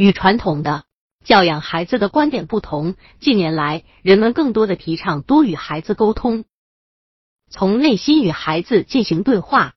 [0.00, 0.84] 与传统的
[1.26, 6.46] 教养孩子的观点不同，近年来人们更多的提倡多与孩子沟通，
[7.50, 9.74] 从内心与孩子进行对话。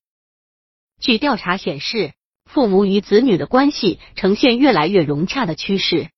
[1.02, 2.14] 据调查显示，
[2.46, 6.10] 父母与子女的关系呈现越来越融洽的趋势。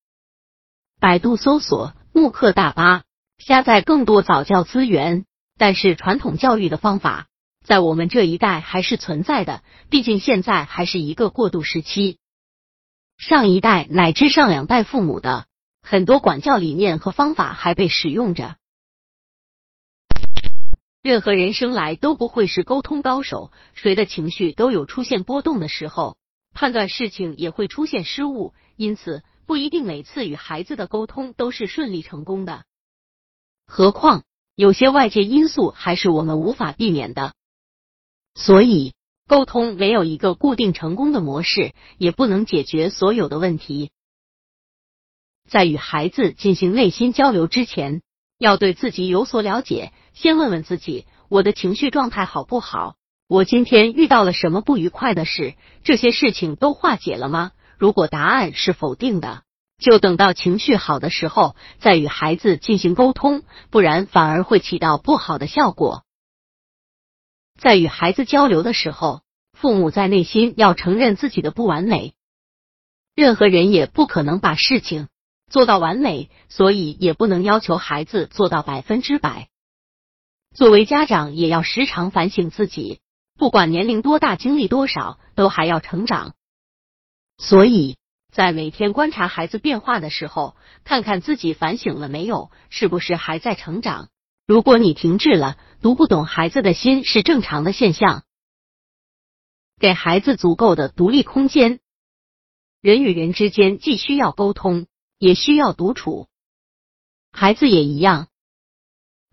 [1.00, 3.06] 百度搜索慕课大巴，
[3.40, 5.26] 下载更多早教资源。
[5.58, 7.26] 但是传统教育的方法
[7.64, 12.20] 在我们这一代还是存在的，毕竟现在还是一个过渡时期。
[13.28, 15.48] 上一代乃至上两代父母的
[15.82, 18.58] 很多管教理念和方法还被使用着。
[21.02, 26.18] 任何人生来都不会是沟通高手，谁的情绪都有出现波动的时候，
[26.54, 32.64] 判断事情也会出现失误，因此不一定每次与孩子的沟通都是顺利成功的。
[33.66, 34.24] 何况。
[34.58, 37.34] 有些外界因素还是我们无法避免的，
[38.36, 38.94] 所以
[39.28, 43.90] 沟通没有一个固定成功的模式，也不能解决所有的问题。
[45.50, 48.04] 在与孩子进行内心交流之前，
[48.38, 49.94] 要对自己有所了解。
[50.14, 52.96] 先问问自己：我的情绪状态好不好？
[53.28, 55.56] 我今天遇到了什么不愉快的事？
[55.84, 57.52] 这些事情都化解了吗？
[57.80, 59.42] 如果答案是否定的。
[59.80, 66.04] 就等到情绪好的时候再与孩子进行沟通，不然反而会起到不好的效果。
[67.60, 69.22] 在与孩子交流的时候，
[69.54, 72.14] 父母在内心要承认自己的不完美。
[73.16, 75.08] 任何人也不可能把事情
[75.50, 79.50] 做到完美，所以也不能要求孩子做到百分之百。
[80.54, 83.00] 作为家长，也要时常反省自己，
[83.38, 86.34] 不管年龄多大，经历多少，都还要成长。
[87.38, 87.98] 所以。
[88.32, 94.10] 在每天观察孩子变化的时候，看看自己反省了没有，是不是还在成长？
[94.48, 98.24] 如果你停滞了，读不懂孩子的心是正常的现象。
[99.80, 101.80] 给孩子足够的独立空间。
[102.80, 104.86] 人与人之间既需要沟通，
[105.18, 106.28] 也需要独处。
[107.32, 108.28] 孩子也一样，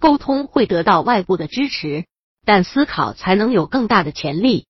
[0.01, 2.07] 沟通会得到外部的支持，
[2.47, 4.67] 但思考才能有更大的潜力。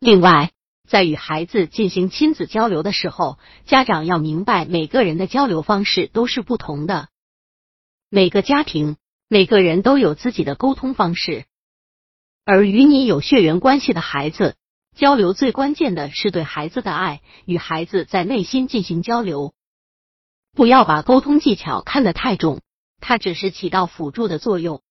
[0.00, 0.52] 另外。
[0.88, 7.08] 在与孩子进行亲子交流的时候，家长要明白，每个人的交流方式都是不同的。
[8.08, 8.96] 每个家庭、
[9.28, 11.44] 每个人都有自己的沟通方式，
[12.44, 14.54] 而与你有血缘关系的孩子
[14.94, 19.54] 交流，最关键的是对孩子的爱，与孩子在内心进行交流。
[20.52, 22.62] 不要把沟通技巧看得太重，
[23.00, 24.82] 它只是起到辅助的作用。